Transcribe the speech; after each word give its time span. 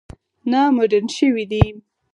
نه 0.51 0.61
مډرن 0.75 1.05
شوي 1.17 1.45
دي. 1.51 1.65